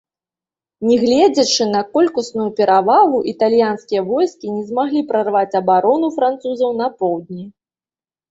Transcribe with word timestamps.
Нягледзячы 0.91 1.63
на 1.73 1.81
колькасную 1.97 2.45
перавагу, 2.59 3.17
італьянскія 3.33 4.01
войскі 4.09 4.47
не 4.55 4.63
змаглі 4.69 5.03
прарваць 5.11 5.57
абарону 5.61 6.07
французаў 6.17 6.71
на 6.81 6.87
поўдні. 7.03 7.43